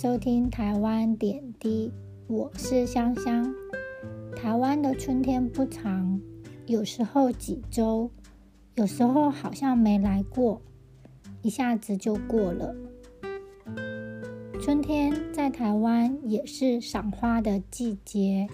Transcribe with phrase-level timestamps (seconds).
[0.00, 1.92] 收听台湾点滴，
[2.26, 3.54] 我是香香。
[4.34, 6.18] 台湾的春天不长，
[6.64, 8.10] 有时候几周，
[8.76, 10.62] 有时候好像没来过，
[11.42, 12.74] 一下子就过了。
[14.58, 18.48] 春天在台湾也是赏花的季节，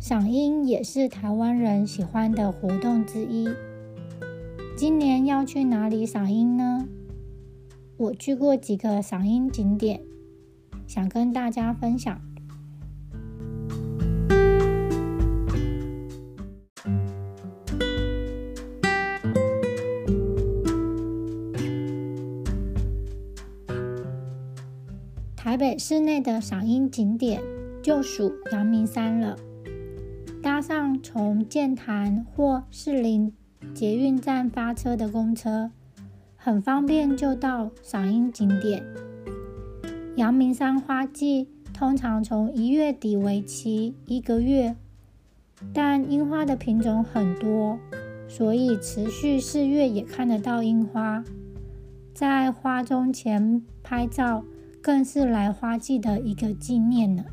[0.00, 3.48] 赏樱也是台湾人喜欢的活动之一。
[4.76, 6.88] 今年要去哪里赏樱呢？
[7.98, 10.02] 我去过几个赏樱景点，
[10.86, 12.20] 想跟大家分享。
[25.34, 27.40] 台北市内的赏樱景点
[27.82, 29.38] 就属阳明山了。
[30.42, 33.32] 搭上从剑潭或士林
[33.72, 35.70] 捷运站发车的公车。
[36.46, 38.80] 很方便就到赏樱景点。
[40.14, 44.76] 阳明山花季通常从一月底为期一个月，
[45.74, 47.80] 但樱花的品种很多，
[48.28, 51.24] 所以持续四月也看得到樱花。
[52.14, 54.44] 在花中前拍照，
[54.80, 57.24] 更是来花季的一个纪念呢。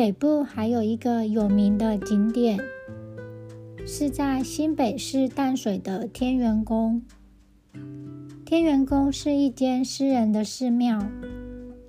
[0.00, 2.58] 北部还有一个有名的景点，
[3.86, 7.02] 是在新北市淡水的天元宫。
[8.46, 11.06] 天元宫是一间私人的寺庙，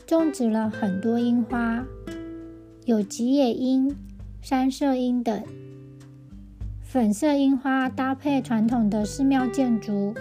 [0.06, 1.86] 种植了很多樱花，
[2.84, 3.96] 有吉野樱、
[4.42, 5.42] 三色樱等。
[6.82, 10.14] 粉色樱花搭配传统的寺庙建筑，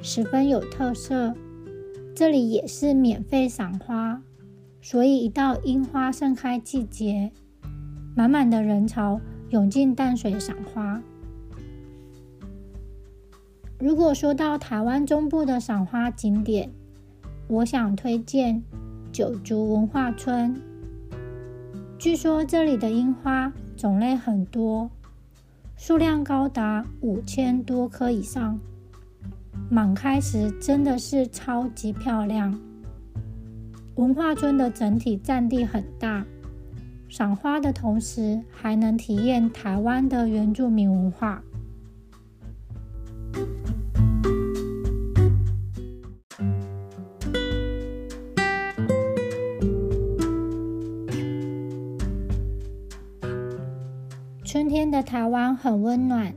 [0.00, 1.34] 十分有特色。
[2.14, 4.22] 这里也是免费赏花。
[4.84, 7.32] 所以，一到樱花盛开季节，
[8.14, 11.00] 满满的人潮涌进淡水赏花。
[13.78, 16.70] 如果说到台湾中部的赏花景点，
[17.48, 18.62] 我想推荐
[19.10, 20.54] 九族文化村。
[21.98, 24.90] 据说这里的樱花种类很多，
[25.78, 28.60] 数量高达五千多棵以上，
[29.70, 32.60] 满开时真的是超级漂亮。
[33.96, 36.26] 文化村的整体占地很大，
[37.08, 41.42] 赏花的同时还能体验台湾的原住民文化。
[54.44, 56.34] 春天的台湾很温暖，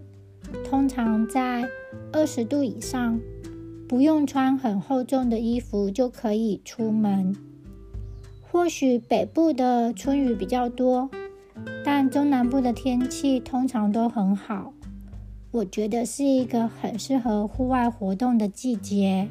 [0.70, 1.68] 通常在
[2.12, 3.20] 二十度以上，
[3.88, 7.36] 不用穿很厚重的衣服就可以出门。
[8.42, 11.10] 或许北部的春雨比较多，
[11.86, 14.74] 但中南部的天气通常都很好。
[15.52, 19.30] 我觉得是一个很适合户外活动的季节。